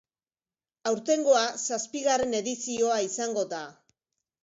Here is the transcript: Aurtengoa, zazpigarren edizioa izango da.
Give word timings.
Aurtengoa, 0.91 1.45
zazpigarren 1.67 2.35
edizioa 2.41 2.99
izango 3.13 3.49
da. 3.57 3.65